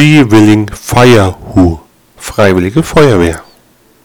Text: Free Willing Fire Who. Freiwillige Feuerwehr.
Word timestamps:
Free 0.00 0.24
Willing 0.24 0.66
Fire 0.72 1.36
Who. 1.54 1.78
Freiwillige 2.16 2.82
Feuerwehr. 2.82 3.49